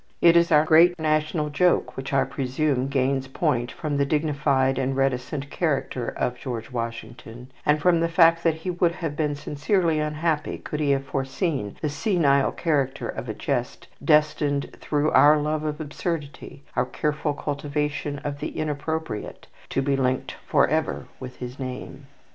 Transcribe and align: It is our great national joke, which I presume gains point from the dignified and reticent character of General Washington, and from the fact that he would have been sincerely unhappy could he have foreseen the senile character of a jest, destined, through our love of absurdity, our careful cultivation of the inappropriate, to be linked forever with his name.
It 0.19 0.35
is 0.35 0.51
our 0.51 0.65
great 0.65 0.97
national 0.97 1.51
joke, 1.51 1.95
which 1.95 2.11
I 2.11 2.23
presume 2.23 2.87
gains 2.87 3.27
point 3.27 3.71
from 3.71 3.97
the 3.97 4.03
dignified 4.07 4.79
and 4.79 4.95
reticent 4.97 5.51
character 5.51 6.07
of 6.07 6.39
General 6.39 6.63
Washington, 6.71 7.51
and 7.67 7.79
from 7.79 7.99
the 7.99 8.09
fact 8.09 8.43
that 8.43 8.55
he 8.55 8.71
would 8.71 8.93
have 8.93 9.15
been 9.15 9.35
sincerely 9.35 9.99
unhappy 9.99 10.57
could 10.57 10.79
he 10.79 10.89
have 10.89 11.05
foreseen 11.05 11.77
the 11.83 11.87
senile 11.89 12.51
character 12.51 13.07
of 13.09 13.29
a 13.29 13.35
jest, 13.35 13.89
destined, 14.03 14.75
through 14.79 15.11
our 15.11 15.37
love 15.39 15.63
of 15.63 15.79
absurdity, 15.79 16.63
our 16.75 16.87
careful 16.87 17.35
cultivation 17.35 18.17
of 18.23 18.39
the 18.39 18.57
inappropriate, 18.57 19.45
to 19.69 19.83
be 19.83 19.95
linked 19.95 20.31
forever 20.47 21.05
with 21.19 21.35
his 21.35 21.59
name. 21.59 22.07